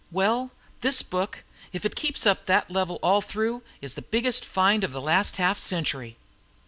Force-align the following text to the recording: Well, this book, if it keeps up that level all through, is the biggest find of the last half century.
Well, 0.11 0.49
this 0.81 1.03
book, 1.03 1.43
if 1.73 1.85
it 1.85 1.95
keeps 1.95 2.25
up 2.25 2.47
that 2.47 2.71
level 2.71 2.97
all 3.03 3.21
through, 3.21 3.61
is 3.83 3.93
the 3.93 4.01
biggest 4.01 4.43
find 4.43 4.83
of 4.83 4.93
the 4.93 4.99
last 4.99 5.35
half 5.35 5.59
century. 5.59 6.17